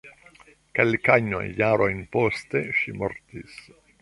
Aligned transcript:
Kelkajn 0.79 1.29
jarojn 1.59 2.01
poste 2.17 2.65
ŝi 2.81 2.97
mortis. 3.03 3.59